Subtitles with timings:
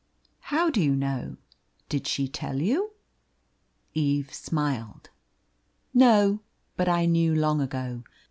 [0.49, 1.37] "How do you know?
[1.87, 2.93] Did she tell you?"
[3.93, 5.11] Eve smiled.
[5.93, 6.39] "No;
[6.75, 8.01] but I knew long ago.